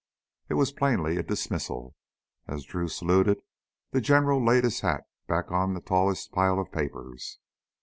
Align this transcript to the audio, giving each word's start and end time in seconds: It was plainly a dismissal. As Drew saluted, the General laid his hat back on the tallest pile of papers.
It 0.49 0.55
was 0.55 0.71
plainly 0.71 1.17
a 1.17 1.21
dismissal. 1.21 1.93
As 2.47 2.63
Drew 2.65 2.87
saluted, 2.87 3.37
the 3.91 4.01
General 4.01 4.43
laid 4.43 4.63
his 4.63 4.79
hat 4.79 5.03
back 5.27 5.51
on 5.51 5.75
the 5.75 5.79
tallest 5.79 6.31
pile 6.31 6.59
of 6.59 6.71
papers. 6.71 7.37